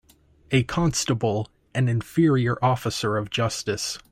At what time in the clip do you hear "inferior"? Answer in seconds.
1.87-2.57